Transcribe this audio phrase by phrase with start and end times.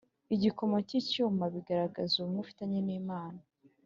[0.35, 3.39] igikomo cy’icyuma, bigaragaza ubumwe ufitanye n’imana